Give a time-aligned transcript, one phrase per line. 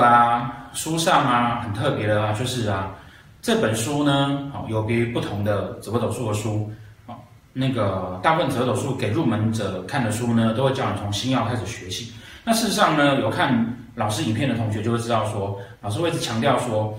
[0.00, 2.94] 啊，书上啊很特别的啊，就是啊，
[3.42, 6.70] 这本书呢，好有别于不同的紫微斗数的书，
[7.06, 7.14] 啊，
[7.52, 12.12] 那个大部分紫微斗数给入门者看的书呢，都会叫你从星曜开始学习。
[12.44, 16.96] 那事实上呢，有看老师影片的同学就会知道说，老师会一直强调说，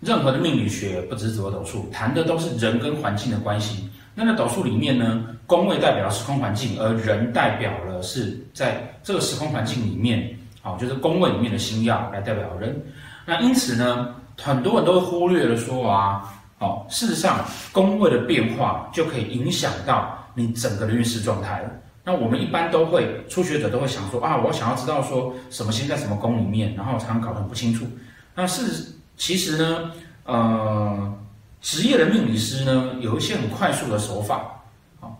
[0.00, 3.88] 任何的命理学不只是紫微斗数，谈的都是人跟环境的关系。
[4.14, 12.78] 那在斗数里面呢，宫位代表时空环境，而人代表了是在这个时空环境里面，好，就是宫位里面的星曜来代表人。
[13.26, 16.22] 那因此呢，很多人都忽略了说啊，
[16.58, 21.64] 哦，事实上宫位的变化就可以影响到你整个的运势状态。
[22.04, 27.86] 那我们一般都会初学者都会想说啊，我想要知道说什么星在什么宫里面，然后常常搞得很不清楚。
[28.34, 29.90] 那是其实呢，
[30.24, 31.14] 呃。
[31.62, 34.62] 职业的命理师呢，有一些很快速的手法，
[34.98, 35.12] 啊，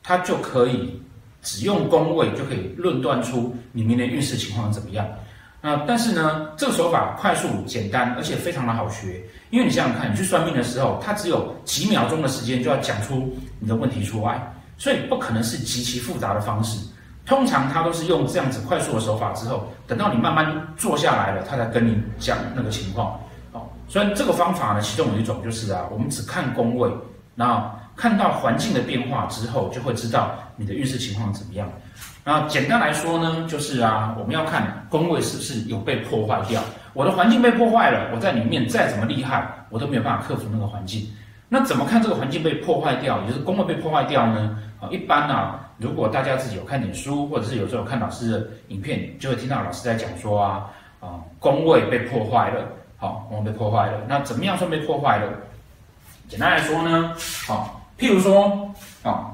[0.00, 1.02] 他就可以
[1.42, 5.06] 只用宫位就可以论断出你明年运势情况怎么样。
[5.60, 9.22] 那但是呢，这个手法快速、简单，而且非常的好学。
[9.50, 16.78] 因为你想想看，你去算命的时候，他只有几秒钟的时间就要讲出你的问题出来，所以不可能是极其复杂的方式。
[17.26, 23.20] 通常他都是用这样子快速的手法之后，等到你慢慢坐下来了，他才跟你讲那个情况。
[23.52, 26.90] 哦所以这个方法呢，其中有一种就是啊，我们只看宫位，
[27.34, 31.68] 那看到环境的变化之后，就会知道你的运势情况怎么样。
[32.24, 36.62] 那简单来说呢，就是啊，我们要看宫位是不是有被破坏掉。
[36.94, 41.10] 我的环境被破坏了，我在里面再怎么厉害，我都没有办法克服那个环境。
[41.48, 44.56] 那怎么看这个环境被破坏掉，也就是宫位被破坏掉呢？
[44.80, 50.70] 啊，一般啊，如果大家自己有看点书，或者是有时候看老师的影片，就会听到老师在讲说啊，
[51.00, 52.64] 啊，宫位被破坏了。
[52.96, 53.98] 好，我们被破坏了。
[54.06, 55.32] 那怎么样算被破坏了？
[56.28, 57.14] 简单来说呢，
[57.46, 58.70] 好，譬如说，
[59.02, 59.26] 啊，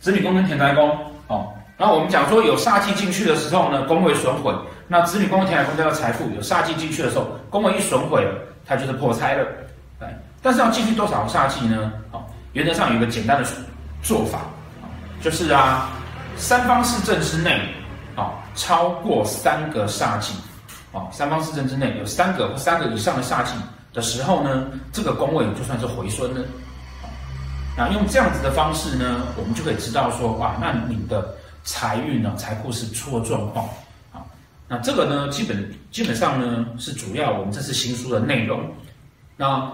[0.00, 0.96] 子女宫跟田宅宫，
[1.26, 4.54] 哦，然后我们讲说有煞气进去的时候呢，宫位损毁。
[4.86, 9.44] 那子女宫跟田宅宫叫做财富，有煞气进去的时候，宫位一损毁了，它就是破财了。
[9.98, 10.08] 对，
[10.40, 11.92] 但是要进去多少煞气呢？
[12.10, 13.48] 好，原则上有一个简单的
[14.02, 14.40] 做法，
[15.20, 15.90] 就是啊，
[16.36, 17.60] 三方四正之内，
[18.14, 20.34] 啊，超过三个煞气。
[20.92, 23.56] 哦，三方四正之内有三个或三个以上的煞气
[23.92, 26.40] 的时候呢，这个宫位就算是回孙了。
[27.76, 33.66] 那用这样子的方式呢，我们就可以知道说，哇，那你的财运呢，财库是出了状况。
[34.12, 34.22] 啊，
[34.68, 38.60] 那这个呢，基本基本上呢，是主要我们这次新书的内容。
[39.36, 39.70] 那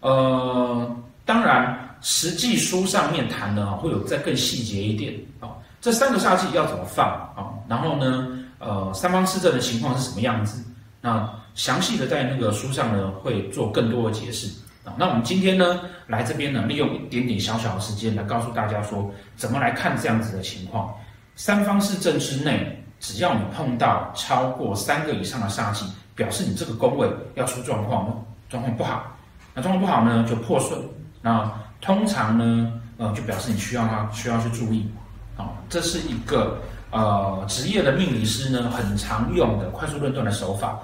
[0.00, 5.50] 呃，当然，实际书上面谈的啊，会有再更细节一点啊。
[5.80, 7.06] 这三个煞气要怎么放
[7.36, 7.50] 啊？
[7.68, 8.28] 然后呢？
[8.60, 10.62] 呃，三方四正的情况是什么样子？
[11.00, 14.46] 那详细的在那个书上呢，会做更多的解释
[14.84, 14.94] 啊。
[14.96, 20.94] 那我们今天呢，来这边呢，利用一点点小小的时间来告诉大家说，怎么来看这样子的情况。
[21.36, 28.14] 三方四正之内，只要你碰到超过三个以上的煞气，表示你这个宫位要出状况了，
[28.48, 29.16] 状况不好。
[29.54, 30.78] 那状况不好呢，就破损。
[31.22, 34.90] 那通常呢，呃，就表示你需要它需要去注意。
[35.36, 36.58] 好，这是一个。
[36.92, 40.76] 呃，职业的命理师呢，很常用的快速论断的手法，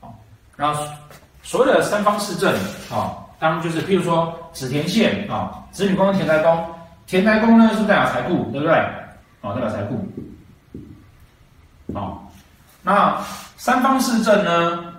[0.00, 0.08] 啊，
[0.56, 0.82] 然后
[1.46, 2.52] 所谓的三方四正，
[2.90, 6.74] 啊，当然就是譬如说子田线啊，子女宫田宅宫，
[7.06, 8.74] 田宅宫呢是代表财库，对不对？
[8.74, 10.04] 啊，代表财库，
[11.94, 12.18] 啊，
[12.82, 13.16] 那
[13.56, 14.92] 三方四正呢，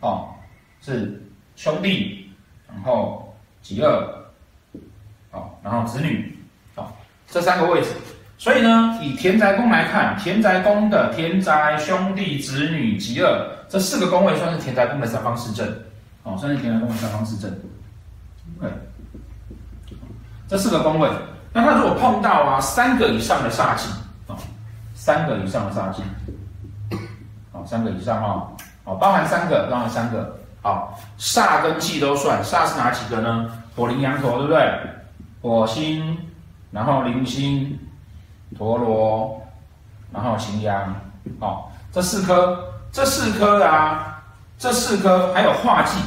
[0.00, 0.34] 啊，
[0.80, 1.24] 是
[1.54, 2.28] 兄弟，
[2.66, 3.32] 然后
[3.62, 3.88] 己二，
[5.30, 6.36] 啊，然后子女，
[6.74, 6.90] 啊，
[7.28, 7.90] 这三个位置。
[8.38, 15.66] 所以呢，以田宅宫来看，田宅宫的田宅、兄弟、子女、吉二这四个宫位算是田宅宫的三方四正，
[16.22, 17.50] 哦，算是田宅宫的三方四正。
[18.60, 18.70] 对，
[20.46, 21.08] 这四个宫位，
[21.52, 23.90] 那他如果碰到啊三个以上的煞气，
[24.26, 24.36] 啊，
[24.94, 26.02] 三个以上的煞气，
[27.52, 28.46] 哦，三个以上啊，
[28.84, 33.50] 哦，包含三个，包含三个，好，煞跟忌都算，煞是哪几个呢？
[33.74, 34.80] 火、铃、羊、驼，对不对？
[35.40, 36.18] 火星，
[36.70, 37.78] 然后铃星。
[38.56, 39.40] 陀罗，
[40.12, 40.94] 然后擎羊，
[41.40, 42.58] 哦，这四颗，
[42.90, 44.22] 这四颗啊，
[44.58, 45.98] 这四颗还有化忌，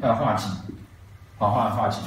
[0.00, 0.48] 还有化忌，
[1.38, 1.98] 好，化化忌，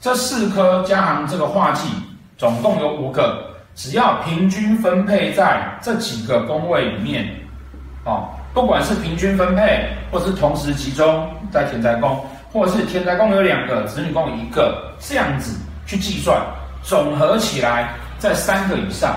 [0.00, 1.88] 这四颗加上这个化忌，
[2.36, 7.28] 总共有五个，只要平均分配在这几个宫位里面，
[8.04, 16.40] 哦，不管是平均分配，或是同时集中在田宅宫，或者是田宅宫有两个，子女宫一个，这样子去计算，
[16.82, 17.90] 总合起来。
[18.18, 19.16] 在三个以上，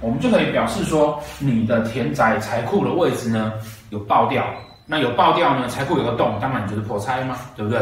[0.00, 3.52] 我们就可以表示说，你的田宅财库的位置呢
[3.90, 4.44] 有爆掉。
[4.90, 7.78] 那有爆掉呢，财库有个洞，当然就是破财嘛，对不对？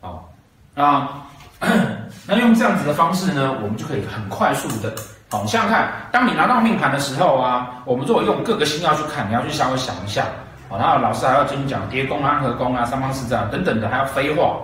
[0.00, 0.28] 好，
[0.74, 1.08] 那
[2.26, 4.92] 那用这样子的方式呢，我们就可以很快速的
[5.28, 10.26] 好，你想想看，当你拿到命盘的时候啊，我们如果用各个星曜去看，你要去稍微想一下。
[10.68, 14.56] 好，然后老师还要跟你讲叠宫啊、安和宫啊、三方四正等等的，还要飞化。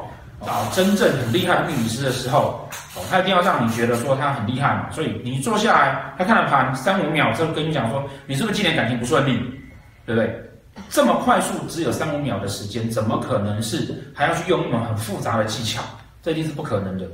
[0.44, 2.65] 找真正很厉害的命理师的时候，
[3.10, 4.90] 他一定要让你觉得说他很厉害嘛。
[4.90, 9.38] 所以你坐下来，他看了盘三五秒之后跟你讲说，你是不是今年感情不顺利，
[10.04, 10.42] 对不对？
[10.90, 15.82] 这么快速，只有三五秒的时间，怎么可能是还要去用一种很复杂的技巧？
[16.22, 17.06] 这一定是不可能的。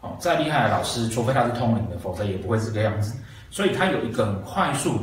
[0.00, 3.16] 哦，再厉害的老师，除非他是通灵的，否则也不会这个样子。
[3.50, 5.00] 所以他有一个很快速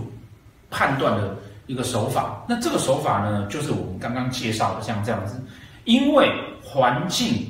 [0.70, 1.36] 判断的
[1.66, 2.44] 一个手法。
[2.48, 5.42] 那这个手法呢，就是我们刚刚介绍的，像这样子，
[5.86, 6.32] 因为
[6.64, 7.50] 环境。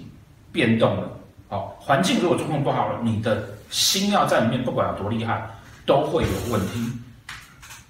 [0.53, 1.09] 变动了，
[1.53, 5.39] 好，环境如果状况不好了，你的星曜在里面不管有多厉害，
[5.85, 6.91] 都会有问题，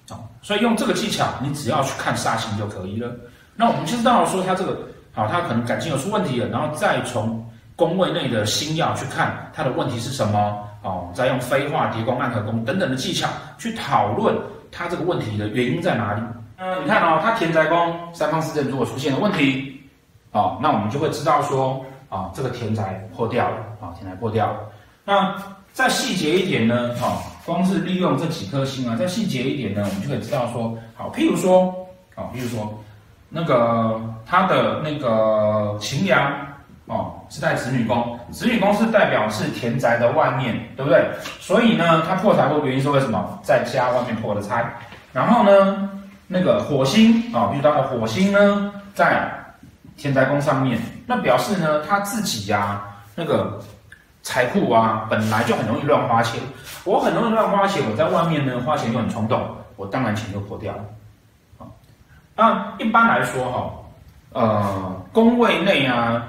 [0.10, 3.10] 好，所以用这个技巧，你只要去看煞星就可以了。
[3.56, 4.78] 那我们就知道说他这个，
[5.14, 14.36] 好，他可能感情有出问题了，然后再从宫位内的星曜去看他的问题是什么，哦，再用飞化、叠宫、暗合宫等等的技巧去讨论
[14.74, 16.22] 他这个问题的原因在哪里。
[16.58, 19.82] 嗯，你看哦，他田宅宫三方四正如果出现了问题，
[20.34, 21.82] 哦，那我们就会知道说。
[22.14, 24.60] 啊，这个田宅破掉了啊，田宅破掉了。
[25.04, 25.36] 那
[25.72, 26.92] 再细节一点呢？
[27.02, 31.74] 啊，光是利用这几颗星啊，再细节一点呢，我们就可以知道说，好，譬如说，
[32.14, 32.72] 啊，譬如说，
[33.30, 36.32] 那个他的那个擎羊
[36.86, 41.04] 哦，是在子女宫，子女宫是代表是田宅的外面，对不对？
[41.40, 43.40] 所以呢，他破财的原因是为什么？
[43.42, 44.72] 在家外面破的财。
[45.12, 45.90] 然后呢，
[46.28, 49.43] 那个火星啊，遇到的火星呢，在。
[49.98, 52.84] 田宅宫上面，那表示呢，他自己呀、
[53.16, 53.60] 那个
[54.22, 56.40] 财库啊，本来就很容易乱花钱。
[56.86, 59.42] 我很容易乱花钱，我在外面呢花钱又很冲动，
[59.78, 60.84] 我当然钱就破掉了。
[61.60, 61.68] 啊，
[62.36, 63.74] 那一般来说哈，
[64.34, 66.22] 呃，宫位内啊，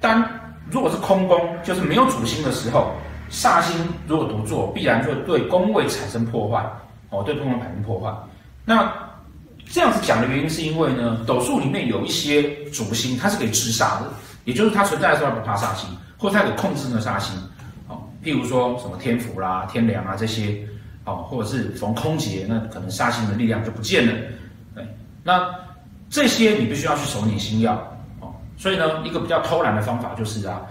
[0.00, 0.24] 当
[0.70, 2.92] 如果是空宫，就是没有主星的时候，
[3.30, 6.64] 煞星如果独坐，必然就会对宫位产生破坏，
[7.10, 8.10] 哦，对宫位产生破坏。
[8.64, 8.90] 那
[9.74, 14.08] 这样子讲的原因是因为呢，斗数里面有一些主星，它是可以制煞的，
[14.44, 17.34] 也就是它存在的时候不怕煞星，或它可以控制那个煞星，
[17.88, 20.64] 哦，譬如说什么天府啦、天梁啊这些，
[21.04, 24.12] 哦，或者是逢空劫，那可能煞星的力量就不见了，
[24.76, 24.86] 对，
[25.24, 25.44] 那
[26.08, 27.72] 这些你必须要去守你星曜，
[28.20, 30.62] 哦，所以呢，一个比较偷懒的方法就是啊，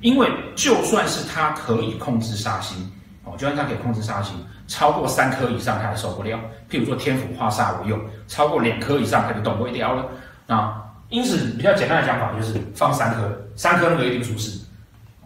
[0.00, 2.90] 因为就算是它可以控制煞星，
[3.36, 4.34] 就算它可以控制煞星。
[4.68, 6.36] 超过三颗以上，它还受不了。
[6.68, 10.04] 譬如说天府化煞为用，超过两颗以上，它就动不了了。
[10.48, 14.60] 啊，因此比较简单的讲法就是放三颗，三颗那个一定出事。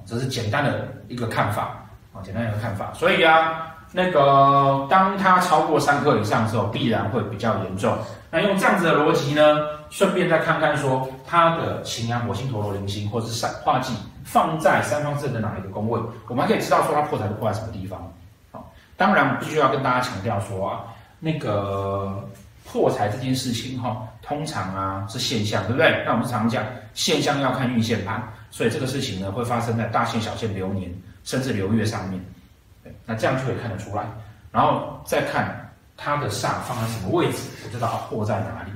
[0.04, 2.92] 这是简单的一个看法啊，简单一个看法。
[2.92, 7.96] 所以啊，那个当它超过三颗以上的时候，必然会比较严重。
[8.30, 9.58] 那用这样子的逻辑呢，
[9.90, 13.92] 顺便再看看说它的擎羊、火星、陀罗、铃星，或者是散化忌
[14.24, 18.00] 放在三方四正的哪一个宫位，我们还可以知道说它破财是破在什么地方。
[18.52, 20.84] 好当然，必须要跟大家强调说啊，
[21.18, 22.22] 那个
[22.64, 26.04] 破财这件事情哈，通常啊是现象，对不对？
[26.06, 26.62] 那我们常讲
[26.94, 30.88] 现象要看运线盘，所以这个事情呢会发生在大限、小限、流年
[31.24, 32.24] 甚至流月上面，
[33.04, 34.04] 那这样就可以看得出来，
[34.52, 35.68] 然后再看
[36.02, 38.72] 它的煞放在什么位置，就知道它破在哪里。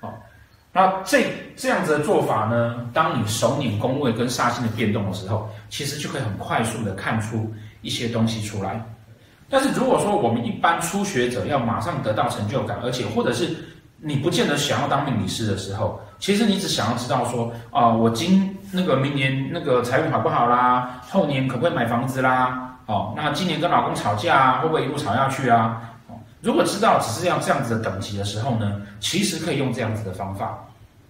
[0.00, 0.14] 好，
[0.72, 8.82] 那这这样子的做法呢，当你手拧宫位跟煞星的变动的时候，其实就可以很快速的看出一些东西出来。
[9.50, 13.54] 但是如果说我们一般初学者要马上得到成就感，而且或者是
[13.98, 22.76] 你不见得想要当命理师的时候，其实你只想要知道说啊、我今那个明年那个财运好不好啦，后年可不可以买房子啦？
[22.86, 25.80] 哦，那今年跟老公吵架啊，会不会一路吵下去啊？
[26.46, 30.56] 如果知道只是要这样子的等级的时候呢，其实可以用这样子的方法，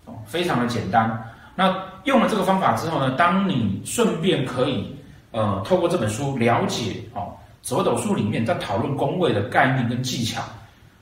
[0.07, 1.23] 哦，非常的简单。
[1.55, 4.97] 那用了这个方法之后呢，当你顺便可以
[5.33, 7.35] 呃透过这本书了解哦。
[7.61, 10.41] 紫微斗数里面在讨论宫位的概念跟技巧，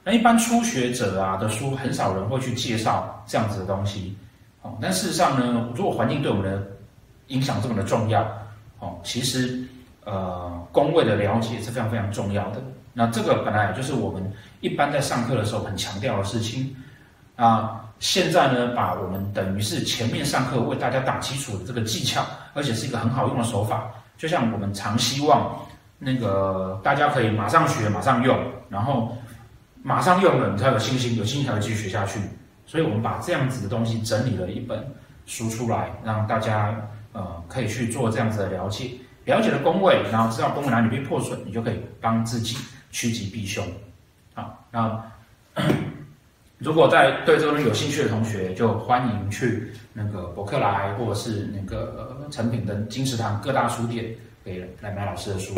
[0.02, 4.16] 那一般初学者啊的书很少人会去介绍这样子的东西，
[4.62, 6.66] 哦，但事实上呢，如果环境对我们的
[7.26, 8.22] 影响这么的重要，
[8.78, 9.62] 哦，其实
[10.04, 12.62] 呃宫位的了解是非常非常重要的。
[12.94, 16.74] 那这个本来就是我们一般在上课的时候很强调的事情
[17.36, 17.82] 啊。
[18.00, 25.54] 现在呢，把我们等于是前面上课为大家打基础的这个技巧，而且是一个很好用的手法，就像我们常希望。
[25.96, 28.36] 那个大家可以马上学，马上用，
[28.68, 29.16] 然后
[29.82, 32.18] 马上用了，你才有信心，有信心才会继续学下去。
[32.66, 34.84] 所以我们把这样子的东西整理了一本
[35.24, 36.74] 书出来，让大家
[37.12, 38.90] 呃可以去做这样子的了解，
[39.24, 42.58] 了解了宫位，然后知道宫位哪里被破损，你就可以帮自己
[42.94, 43.66] 趋吉避凶。
[44.34, 45.04] 好，那
[46.58, 55.54] 如果在对这个东西有兴趣的同学，就欢迎去那个博客来或者是那个成品的金石堂各大书店，可以来买老师的书。